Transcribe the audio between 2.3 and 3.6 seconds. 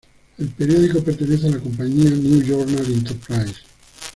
Journal Enterprises".